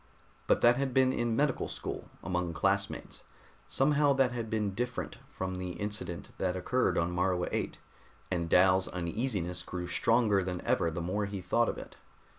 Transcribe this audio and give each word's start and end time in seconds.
But 0.47 0.61
that 0.61 0.77
had 0.77 0.95
been 0.95 1.13
in 1.13 1.35
medical 1.35 1.67
school, 1.67 2.09
among 2.23 2.53
classmates. 2.53 3.21
Somehow 3.67 4.13
that 4.13 4.31
had 4.31 4.49
been 4.49 4.73
different 4.73 5.19
from 5.29 5.53
the 5.59 5.73
incident 5.73 6.31
that 6.39 6.55
occurred 6.55 6.97
on 6.97 7.11
Morua 7.15 7.49
VIII, 7.51 7.73
and 8.31 8.49
Dal's 8.49 8.87
uneasiness 8.87 9.61
grew 9.61 9.87
stronger 9.87 10.43
than 10.43 10.61
ever 10.61 10.89
the 10.89 11.01
more 11.01 11.27
he 11.27 11.39
thought 11.39 11.69
of 11.69 11.77
it. 11.77 11.97